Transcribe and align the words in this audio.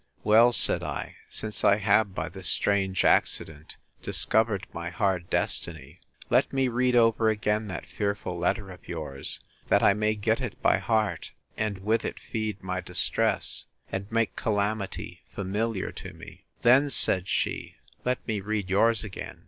Well, 0.23 0.51
said 0.51 0.81
I, 0.81 1.17
since 1.29 1.63
I 1.63 1.75
have, 1.75 2.15
by 2.15 2.27
this 2.27 2.47
strange 2.47 3.05
accident, 3.05 3.77
discovered 4.01 4.65
my 4.73 4.89
hard 4.89 5.29
destiny; 5.29 5.99
let 6.31 6.51
me 6.51 6.69
read 6.69 6.95
over 6.95 7.29
again 7.29 7.67
that 7.67 7.85
fearful 7.85 8.35
letter 8.35 8.71
of 8.71 8.87
yours, 8.87 9.41
that 9.69 9.83
I 9.83 9.93
may 9.93 10.15
get 10.15 10.41
it 10.41 10.59
by 10.59 10.79
heart, 10.79 11.33
and 11.55 11.77
with 11.83 12.03
it 12.03 12.19
feed 12.19 12.63
my 12.63 12.81
distress, 12.81 13.67
and 13.91 14.11
make 14.11 14.35
calamity 14.35 15.21
familiar 15.35 15.91
to 15.91 16.13
me. 16.13 16.45
Then, 16.63 16.89
said 16.89 17.27
she, 17.27 17.75
let 18.03 18.27
me 18.27 18.41
read 18.41 18.71
yours 18.71 19.03
again. 19.03 19.39